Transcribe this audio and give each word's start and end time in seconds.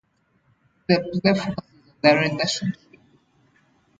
The 0.87 0.95
play 0.99 1.33
focuses 1.35 1.47
on 1.59 1.95
their 2.01 2.17
relationship. 2.17 2.75